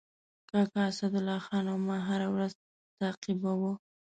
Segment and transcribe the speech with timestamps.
[0.49, 2.51] کاکا اسدالله خان او ما هره ورځ
[2.99, 3.71] تعقیباوه.